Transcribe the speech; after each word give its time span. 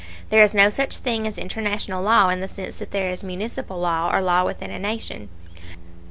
There 0.29 0.41
is 0.41 0.55
no 0.55 0.71
such 0.71 0.97
thing 0.97 1.27
as 1.27 1.37
international 1.37 2.01
law 2.01 2.29
in 2.29 2.39
the 2.39 2.47
sense 2.47 2.79
that 2.79 2.89
there 2.89 3.11
is 3.11 3.21
municipal 3.23 3.77
law 3.79 4.09
or 4.11 4.19
law 4.19 4.43
within 4.43 4.71
a 4.71 4.79
nation. 4.79 5.29